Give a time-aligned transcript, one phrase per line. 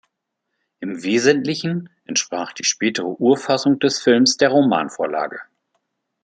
[0.79, 5.39] Im Wesentlichen entsprach die spätere Urfassung des Films der Romanvorlage.